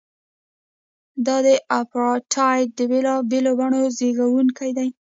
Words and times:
دا 1.25 1.37
د 1.45 1.47
اپارټایډ 1.81 2.67
د 2.77 2.79
بېلابېلو 2.91 3.51
بڼو 3.59 3.81
زیږوونکی 3.97 4.69
دی. 4.77 4.89